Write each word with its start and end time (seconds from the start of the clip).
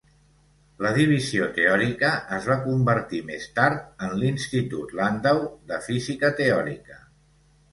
La 0.83 0.91
divisió 0.93 1.49
teòrica 1.57 2.09
es 2.37 2.47
va 2.51 2.57
convertir 2.63 3.19
més 3.27 3.45
tard 3.59 4.03
en 4.07 4.17
l'Institut 4.23 4.97
Landau 5.01 5.41
de 5.73 5.81
Física 5.91 6.33
Teòrica. 6.41 6.99